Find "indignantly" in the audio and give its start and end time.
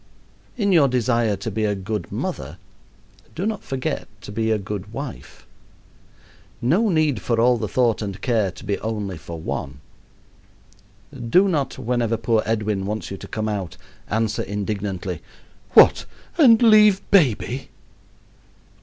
14.41-15.21